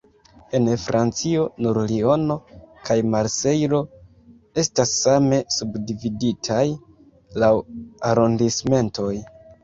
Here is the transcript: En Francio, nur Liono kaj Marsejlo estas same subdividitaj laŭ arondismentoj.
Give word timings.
En 0.57 0.67
Francio, 0.83 1.41
nur 1.63 1.77
Liono 1.89 2.37
kaj 2.87 2.95
Marsejlo 3.15 3.81
estas 4.63 4.93
same 5.01 5.39
subdividitaj 5.57 6.63
laŭ 7.45 7.51
arondismentoj. 8.13 9.13